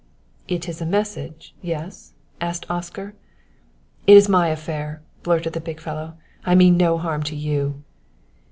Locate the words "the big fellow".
5.53-6.17